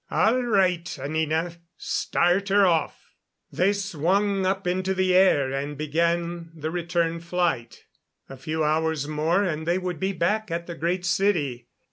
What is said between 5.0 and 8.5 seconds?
air and began the return flight. A